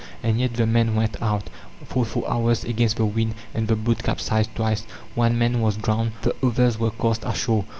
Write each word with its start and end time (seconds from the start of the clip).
And 0.23 0.39
yet 0.39 0.55
the 0.55 0.65
men 0.65 0.95
went 0.95 1.21
out, 1.21 1.51
fought 1.85 2.07
for 2.07 2.27
hours 2.27 2.63
against 2.63 2.97
the 2.97 3.05
wind, 3.05 3.35
and 3.53 3.67
the 3.67 3.75
boat 3.75 4.01
capsized 4.01 4.55
twice. 4.55 4.81
One 5.13 5.37
man 5.37 5.61
was 5.61 5.77
drowned, 5.77 6.13
the 6.23 6.35
others 6.43 6.79
were 6.79 6.89
cast 6.89 7.23
ashore. 7.23 7.65